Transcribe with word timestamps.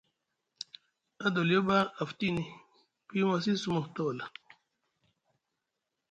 Adoliyo 1.25 1.61
ɓa 1.67 1.77
a 1.99 2.01
futini 2.09 2.43
piyumu 3.07 3.33
asih 3.37 3.57
sumu 3.61 3.81
tawala. 3.95 4.25